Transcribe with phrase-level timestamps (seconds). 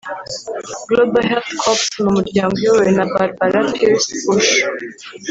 [0.89, 4.51] Global Health Corps ni umuryango uyobowe na Barbara Pierce Bush